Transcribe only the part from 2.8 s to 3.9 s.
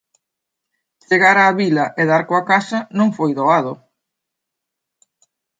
non foi doado.